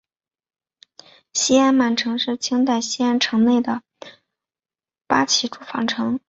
[1.31, 3.83] 西安满城是清代西安城内的
[5.05, 6.19] 八旗驻防城。